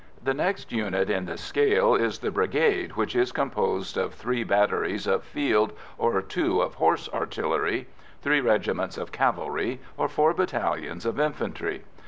[0.23, 5.05] The next unit in the scale is the brigade, which is composed of three batteries
[5.05, 7.87] of field or two of horse artillery,
[8.19, 11.83] three regiments of cavalry, or four battalions of infantry.